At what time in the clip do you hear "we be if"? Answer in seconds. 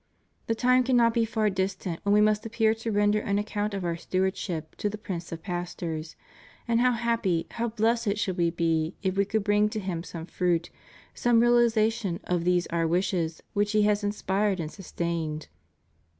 8.35-9.15